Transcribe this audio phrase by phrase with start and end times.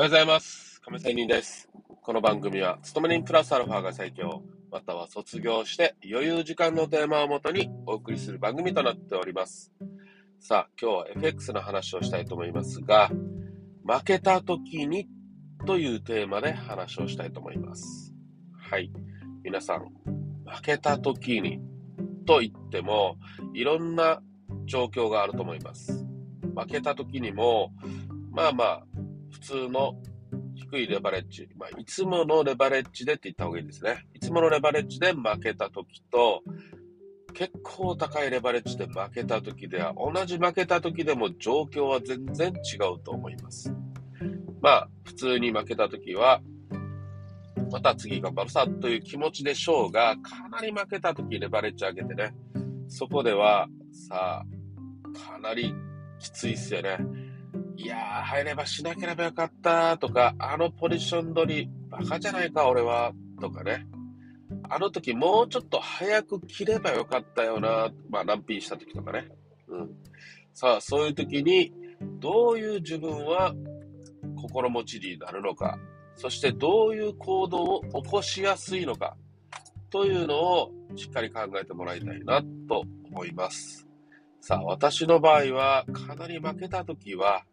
[0.00, 0.80] おはようございます。
[0.80, 1.68] 亀仙人です。
[2.00, 9.74] この番組は、勤め人プラスアルファが最強、または卒業して余裕時間のテーマをもとにお送りする番組となっております。
[10.38, 13.10] さあ、今日は FX の話をしたいと思いますが、
[13.84, 15.06] 負けた時に
[15.66, 18.14] というテーマで話をしたいと思います。
[18.56, 18.90] はい。
[19.44, 19.80] 皆さん、
[20.46, 21.60] 負けた時に
[22.24, 23.18] と言っても、
[23.52, 24.22] いろんな
[24.64, 26.06] 状況があると思います。
[26.56, 27.74] 負けた時にも、
[28.32, 28.86] まあまあ、
[29.30, 29.94] 普通の
[30.54, 34.06] 低いレバレッジ、まあ、いつものレバレッジでって言った方がいいですね。
[34.14, 36.42] いつものレバレッジで負けた時と、
[37.32, 43.74] 結構高いレバレッジで負けた時では、同じ負けた時でも状況は全然違うと思います。
[44.60, 46.40] まあ、普通に負けた時は、
[47.70, 52.34] また次頑張るさという気持ちでしょうが、かなり負けた時レバレッジ上げてね、
[52.88, 55.72] そこでは、さあ、かなり
[56.18, 56.98] きついっすよね。
[57.80, 63.86] いやー、入ればしなければよかったとか、あのポジション取り、バカじゃないか、俺は、とかね。
[64.68, 69.28] あの時もうちょっと早く切ればよかったよな、まあ、難品した時とかね。
[69.68, 69.90] うん。
[70.52, 71.72] さあ、そういう時に、
[72.20, 73.54] どういう自分は
[74.36, 75.78] 心持ちになるのか、
[76.16, 79.16] そしてどういう行動を起こしやすいのか、
[79.88, 83.89] というのをしっかり考えてもらいたいなと思います。
[84.42, 87.44] さあ、私の場合は、かなり負けた時は、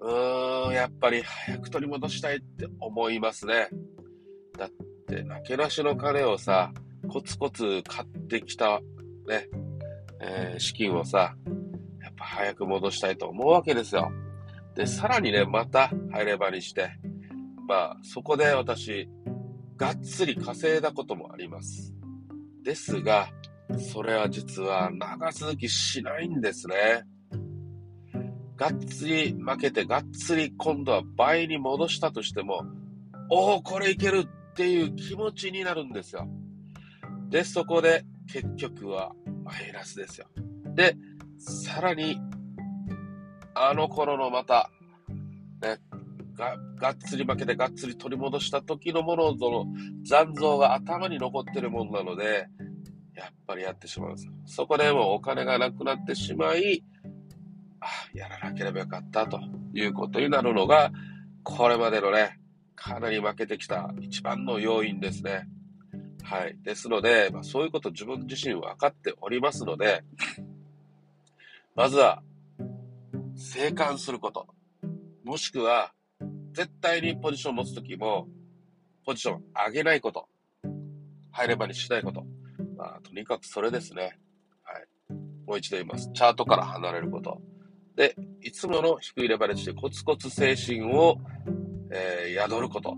[0.00, 3.68] うーん、やっぱり早く取り戻したいって思いますね。
[4.58, 4.70] だっ
[5.06, 6.72] て、なけなしの金をさ、
[7.08, 8.80] コツコツ買ってきた、
[9.28, 9.48] ね、
[10.20, 11.36] えー資金をさ、
[12.02, 14.10] やっぱ早く戻したいと思うわけですよ。
[14.74, 16.90] で、さらにね、また入れ歯にして、
[17.68, 19.08] まあ、そこで私、
[19.76, 21.94] がっつり稼いだこともあります。
[22.64, 23.28] ですが、
[23.78, 27.04] それは実は長続きしないんですね。
[28.56, 32.62] がっつり負けて、がっつり今度は倍に戻したとしても、
[33.30, 36.28] おお、これいけるっていう気持ちになるんですよ。
[37.30, 39.12] で、そこで結局は
[39.44, 40.26] マイナスですよ。
[40.74, 40.96] で、
[41.38, 42.20] さらに、
[43.54, 44.70] あの頃のまた、
[45.62, 45.78] ね、
[46.36, 49.66] ががっつり負けてがっつり取り戻した時のものとの
[50.04, 52.48] 残像が頭に残ってるもんなので、
[53.20, 54.28] やっぱりやってしまうんです。
[54.46, 56.82] そこでもうお金がなくなってしまい、
[57.80, 59.38] あやらなければよかったと
[59.74, 60.90] いうことになるのが、
[61.42, 62.40] これまでのね、
[62.74, 65.46] かなり負けてきた一番の要因ですね。
[66.22, 66.56] はい。
[66.62, 70.02] ですので、まあ、そういうこと自分自身分かっておりますので、
[71.76, 72.22] まずは、
[73.36, 74.46] 生還すること。
[75.24, 75.92] もしくは、
[76.52, 78.28] 絶対にポジション持つときも、
[79.04, 80.26] ポジション上げないこと。
[81.32, 82.24] 入ればにしないこと。
[82.80, 84.18] まあ、とにかくそれですね。
[84.62, 85.14] はい。
[85.46, 86.10] もう一度言います。
[86.14, 87.38] チャートから離れること。
[87.94, 91.18] で、いつもの低いレバレッジでコツコツ精神を、
[91.92, 92.96] えー宿ること。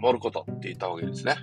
[0.00, 1.34] 守ることって言った方がいいですね。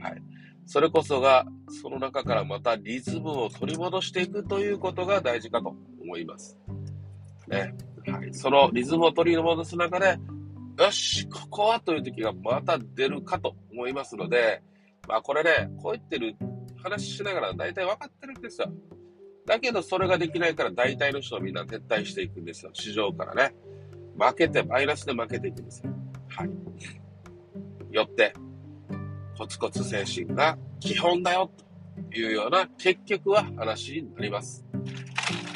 [0.00, 0.22] はい。
[0.64, 1.46] それこそが、
[1.82, 6.56] その中からまたリズムを取り戻していくということが大事かと思います。
[7.48, 7.74] ね。
[8.06, 8.32] はい。
[8.32, 10.16] そのリズムを取り戻す中で、
[10.78, 14.62] よし、ここはという時がまた出るかと思いますので、
[15.08, 16.36] まあこれね、こう言ってる
[16.82, 18.72] 話しながら大体分かってるんですよ。
[19.46, 22.70] だけどそれができないから大体の人はみんな撤退していくんですよ。
[22.74, 23.54] 市場からね。
[24.18, 25.90] 負けて、マイナスで負けていくんですよ。
[26.28, 26.50] はい。
[27.94, 28.34] よって、
[29.36, 31.50] コツコツ精神が基本だよ
[32.10, 34.64] というような結局は話になります。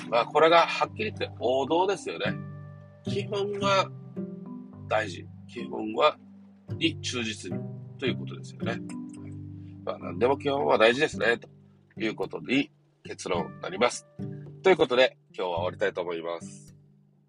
[0.08, 2.34] まあこれがはっきり言って王道ですよね。
[3.04, 3.88] 基本が
[4.88, 5.26] 大事。
[5.48, 6.18] 基本は、
[6.76, 7.58] に忠実に
[7.98, 8.80] ということですよね。
[9.86, 11.38] まあ何でも基本は大事ですね。
[11.38, 11.48] と
[12.00, 12.70] いうことに
[13.04, 14.04] 結論になります。
[14.62, 16.74] ということで今日は終わりたいと思います。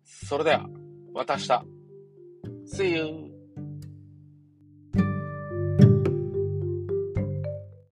[0.04, 0.68] それでは、
[1.14, 1.66] また明日。
[2.66, 3.37] See you!